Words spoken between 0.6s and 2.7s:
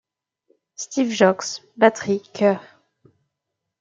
Steve Jocz- Batterie, chœurs.